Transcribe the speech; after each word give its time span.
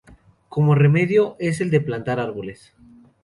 Como 0.49 0.73
remedio 0.73 1.35
es 1.37 1.61
el 1.61 1.69
plantar 1.85 2.19
árboles. 2.19 2.73